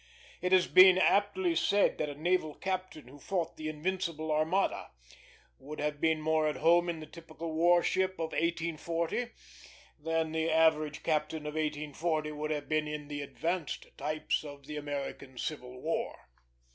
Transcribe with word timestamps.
It 0.41 0.51
has 0.51 0.65
been 0.65 0.97
aptly 0.97 1.55
said 1.55 1.99
that 1.99 2.09
a 2.09 2.15
naval 2.15 2.55
captain 2.55 3.07
who 3.07 3.19
fought 3.19 3.55
the 3.55 3.69
Invincible 3.69 4.31
Armada 4.31 4.89
would 5.59 5.79
have 5.79 6.01
been 6.01 6.19
more 6.19 6.47
at 6.47 6.55
home 6.55 6.89
in 6.89 6.99
the 7.01 7.05
typical 7.05 7.53
war 7.53 7.83
ship 7.83 8.13
of 8.13 8.31
1840, 8.31 9.27
than 9.99 10.31
the 10.31 10.49
average 10.49 11.03
captain 11.03 11.45
of 11.45 11.53
1840 11.53 12.31
would 12.31 12.49
have 12.49 12.67
been 12.67 12.87
in 12.87 13.09
the 13.09 13.21
advanced 13.21 13.95
types 13.95 14.43
of 14.43 14.65
the 14.65 14.75
American 14.75 15.37
Civil 15.37 15.79
War. 15.79 16.17